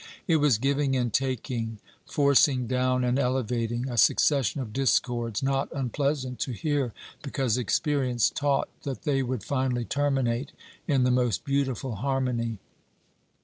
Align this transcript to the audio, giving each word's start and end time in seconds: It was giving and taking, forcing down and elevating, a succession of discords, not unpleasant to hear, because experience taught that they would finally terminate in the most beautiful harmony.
It 0.27 0.37
was 0.37 0.57
giving 0.57 0.95
and 0.95 1.13
taking, 1.13 1.77
forcing 2.07 2.65
down 2.65 3.03
and 3.03 3.19
elevating, 3.19 3.87
a 3.87 3.97
succession 3.99 4.59
of 4.59 4.73
discords, 4.73 5.43
not 5.43 5.69
unpleasant 5.73 6.39
to 6.39 6.53
hear, 6.53 6.91
because 7.21 7.55
experience 7.55 8.31
taught 8.31 8.69
that 8.81 9.03
they 9.03 9.21
would 9.21 9.43
finally 9.43 9.85
terminate 9.85 10.53
in 10.87 11.03
the 11.03 11.11
most 11.11 11.45
beautiful 11.45 11.97
harmony. 11.97 12.57